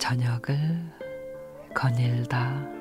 저녁을 0.00 0.58
거닐다. 1.74 2.79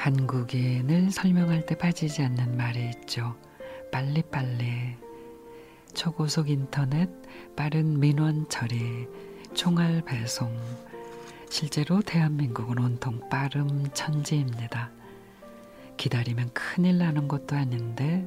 한국에 0.00 0.82
늘 0.86 1.10
설명할 1.10 1.66
때 1.66 1.74
빠지지 1.74 2.22
않는 2.22 2.56
말이 2.56 2.88
있죠. 2.88 3.36
빨리빨리. 3.92 4.96
초고속 5.92 6.48
인터넷, 6.48 7.10
빠른 7.54 8.00
민원 8.00 8.48
처리, 8.48 9.06
총알 9.52 10.00
배송. 10.06 10.58
실제로 11.50 12.00
대한민국은 12.00 12.78
온통 12.78 13.28
빠름 13.28 13.90
천지입니다. 13.92 14.90
기다리면 15.98 16.54
큰일 16.54 16.96
나는 16.96 17.28
것도 17.28 17.54
아닌데 17.54 18.26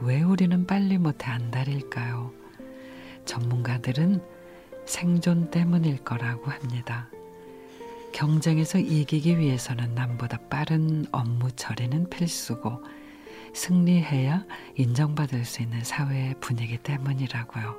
왜 0.00 0.20
우리는 0.20 0.66
빨리 0.66 0.98
못해 0.98 1.30
안달일까요? 1.30 2.34
전문가들은 3.24 4.20
생존 4.84 5.50
때문일 5.50 6.04
거라고 6.04 6.50
합니다. 6.50 7.08
경쟁에서 8.14 8.78
이기기 8.78 9.40
위해서는 9.40 9.96
남보다 9.96 10.38
빠른 10.48 11.04
업무 11.10 11.50
처리는 11.50 12.08
필수고 12.08 12.80
승리해야 13.52 14.46
인정받을 14.76 15.44
수 15.44 15.62
있는 15.62 15.82
사회의 15.82 16.34
분위기 16.40 16.78
때문이라고요. 16.78 17.76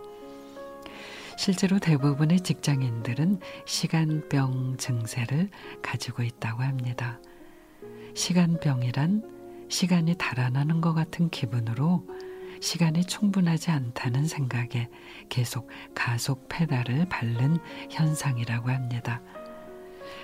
실제로 1.38 1.80
대부분의 1.80 2.42
직장인들은 2.42 3.39
시간병 3.66 4.75
증세를 4.77 5.50
가지고 5.81 6.23
있다고 6.23 6.64
합니다. 6.64 7.17
시간병이란 8.14 9.67
시간이 9.70 10.16
달아나는 10.16 10.81
것 10.81 10.94
같은 10.94 11.30
기분으로 11.30 12.05
시간이 12.59 13.05
충분하지 13.05 13.72
않다는 13.72 14.25
생각에 14.25 14.89
계속 15.30 15.70
가속 15.94 16.49
페달을 16.49 17.08
밟는 17.08 17.58
현상이라고 17.89 18.70
합니다. 18.70 19.22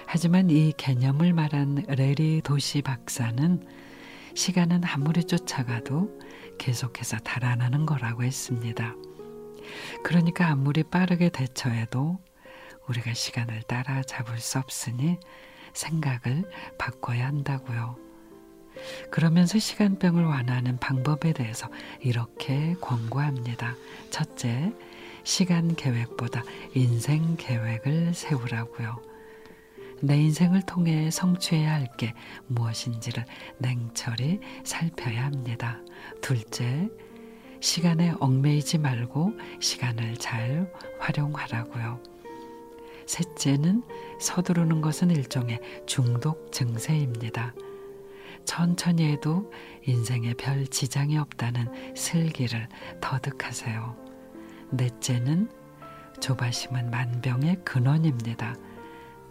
하지만 0.06 0.50
이 0.50 0.74
개념을 0.76 1.34
말한 1.34 1.86
레리 1.88 2.42
도시 2.42 2.82
박사는 2.82 3.66
시간은 4.34 4.84
아무리 4.86 5.24
쫓아가도 5.24 6.20
계속해서 6.58 7.18
달아나는 7.20 7.86
거라고 7.86 8.24
했습니다. 8.24 8.96
그러니까 10.04 10.48
아무리 10.48 10.84
빠르게 10.84 11.30
대처해도 11.30 12.20
우리가 12.88 13.14
시간을 13.14 13.64
따라잡을 13.64 14.40
수 14.40 14.60
없으니 14.60 15.18
생각을 15.74 16.50
바꿔야 16.78 17.28
한다고요. 17.28 17.98
그러면서 19.10 19.60
시간병을 19.60 20.24
완화하는 20.24 20.78
방법에 20.78 21.34
대해서 21.34 21.70
이렇게 22.00 22.76
권고합니다. 22.82 23.76
첫째, 24.10 24.74
시간 25.24 25.76
계획보다 25.76 26.44
인생 26.74 27.36
계획을 27.38 28.14
세우라고요. 28.14 29.11
내 30.02 30.18
인생을 30.18 30.64
통해 30.64 31.10
성취해야 31.12 31.74
할 31.74 31.88
게 31.98 32.14
무엇인지를 32.48 33.26
냉철히 33.58 34.40
살펴야 34.64 35.26
합니다. 35.26 35.80
둘째, 36.22 36.90
시간에 37.60 38.14
얽매이지 38.20 38.80
말고 38.80 39.34
시간을 39.60 40.18
잘 40.18 40.72
활용하라고요. 41.00 42.02
셋째는 43.06 43.84
서두르는 44.20 44.82
것은 44.82 45.12
일종의 45.12 45.60
중독 45.86 46.52
증세입니다. 46.52 47.54
천천히 48.46 49.12
해도 49.12 49.52
인생에 49.86 50.34
별 50.34 50.66
지장이 50.66 51.18
없다는 51.18 51.96
슬기를 51.96 52.68
터득하세요. 53.02 53.96
넷째는 54.72 55.52
조바심은 56.20 56.90
만병의 56.90 57.58
근원입니다. 57.66 58.56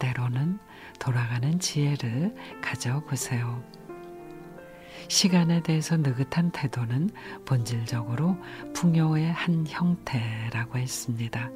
때로는 0.01 0.57
돌아가는 0.99 1.59
지혜를 1.59 2.33
가져보세요. 2.61 3.63
시간에 5.07 5.61
대해서 5.61 5.97
느긋한 5.97 6.51
태도는 6.51 7.11
본질적으로 7.45 8.37
풍요의 8.73 9.31
한 9.31 9.65
형태라고 9.67 10.79
했습니다. 10.79 11.49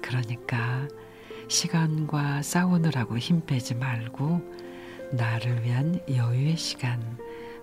그러니까 0.00 0.86
시간과 1.48 2.42
싸우느라고 2.42 3.18
힘 3.18 3.44
빼지 3.44 3.74
말고 3.74 4.40
나를 5.12 5.64
위한 5.64 6.00
여유의 6.08 6.56
시간 6.56 7.18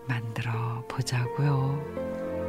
만들어 0.07 0.85
보자고요. 0.87 2.42